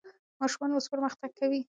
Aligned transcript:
ماشومان 0.41 0.69
اوس 0.73 0.85
پرمختګ 0.93 1.29
کوي. 1.39 1.61